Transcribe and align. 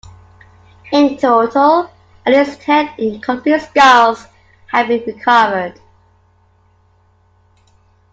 In 0.93 1.15
total, 1.17 1.91
at 2.25 2.33
least 2.33 2.59
ten 2.61 2.89
incomplete 2.97 3.61
skulls 3.61 4.25
have 4.65 4.87
been 4.87 5.03
recovered. 5.05 5.79